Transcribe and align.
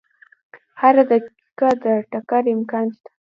هره 0.81 1.03
دقیقه 1.11 1.69
د 1.83 1.85
ټکر 2.11 2.43
امکان 2.55 2.85
شته. 2.95 3.09